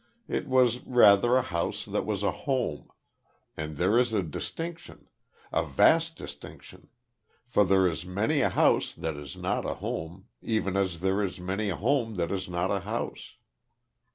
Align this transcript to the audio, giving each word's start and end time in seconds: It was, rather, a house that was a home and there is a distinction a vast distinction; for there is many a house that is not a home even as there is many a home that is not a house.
It 0.27 0.47
was, 0.47 0.79
rather, 0.79 1.35
a 1.37 1.43
house 1.43 1.85
that 1.85 2.07
was 2.07 2.23
a 2.23 2.31
home 2.31 2.89
and 3.55 3.77
there 3.77 3.99
is 3.99 4.13
a 4.13 4.23
distinction 4.23 5.07
a 5.53 5.63
vast 5.63 6.15
distinction; 6.15 6.89
for 7.45 7.63
there 7.63 7.85
is 7.87 8.03
many 8.03 8.41
a 8.41 8.49
house 8.49 8.95
that 8.95 9.15
is 9.15 9.35
not 9.37 9.63
a 9.63 9.75
home 9.75 10.25
even 10.41 10.75
as 10.75 11.01
there 11.01 11.21
is 11.21 11.39
many 11.39 11.69
a 11.69 11.75
home 11.75 12.15
that 12.15 12.31
is 12.31 12.49
not 12.49 12.71
a 12.71 12.79
house. 12.79 13.35